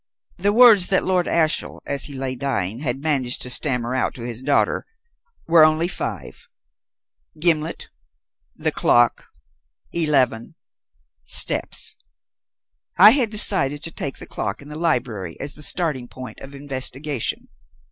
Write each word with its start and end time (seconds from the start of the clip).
The 0.37 0.51
words 0.51 0.87
that 0.87 1.05
Lord 1.05 1.27
Ashiel, 1.27 1.79
as 1.85 2.05
he 2.05 2.15
lay 2.15 2.35
dying, 2.35 2.79
had 2.79 3.03
managed 3.03 3.39
to 3.43 3.51
stammer 3.51 3.93
out 3.95 4.15
to 4.15 4.23
his 4.25 4.41
daughter, 4.41 4.87
were 5.45 5.63
only 5.63 5.87
five. 5.87 6.47
'Gimblet 7.39 7.87
the 8.55 8.71
clock 8.71 9.27
eleven 9.93 10.55
steps.' 11.25 11.95
I 12.97 13.11
had 13.11 13.29
decided 13.29 13.83
to 13.83 13.91
take 13.91 14.17
the 14.17 14.25
clock 14.25 14.59
in 14.59 14.69
the 14.69 14.75
library 14.75 15.39
as 15.39 15.53
the 15.53 15.61
starting 15.61 16.07
point 16.07 16.39
of 16.39 16.55
investigation. 16.55 17.49